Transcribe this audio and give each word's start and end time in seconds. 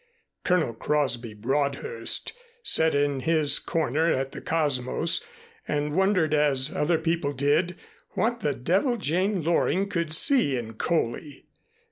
Colonel 0.43 0.73
Crosby 0.73 1.35
Broadhurst 1.35 2.33
sat 2.63 2.95
in 2.95 3.19
his 3.19 3.59
corner 3.59 4.11
at 4.11 4.31
the 4.31 4.41
Cosmos 4.41 5.23
and 5.67 5.93
wondered, 5.93 6.33
as 6.33 6.73
other 6.73 6.97
people 6.97 7.33
did, 7.33 7.75
what 8.13 8.39
the 8.39 8.55
devil 8.55 8.97
Jane 8.97 9.43
Loring 9.43 9.89
could 9.89 10.11
see 10.15 10.57
in 10.57 10.73
Coley. 10.73 11.45